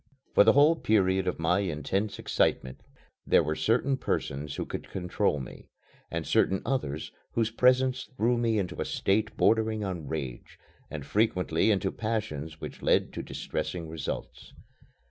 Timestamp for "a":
8.81-8.85